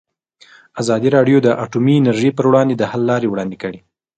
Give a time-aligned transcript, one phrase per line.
[0.81, 3.79] ازادي راډیو د اټومي انرژي پر وړاندې د حل لارې وړاندې کړي.